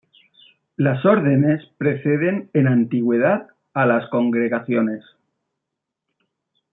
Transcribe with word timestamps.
Las 0.77 1.05
órdenes 1.05 1.63
preceden 1.77 2.49
en 2.53 2.65
antigüedad 2.67 3.49
a 3.75 3.85
las 3.85 4.09
congregaciones. 4.09 5.03